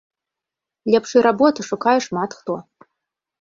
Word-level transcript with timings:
Лепшай 0.91 1.21
работы 1.27 1.67
шукае 1.69 1.95
шмат 2.07 2.31
хто. 2.39 2.57